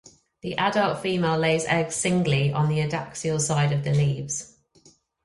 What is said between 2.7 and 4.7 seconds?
adaxial side of the leaves.